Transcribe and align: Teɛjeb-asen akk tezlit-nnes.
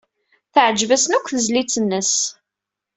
Teɛjeb-asen 0.53 1.15
akk 1.17 1.27
tezlit-nnes. 1.29 2.13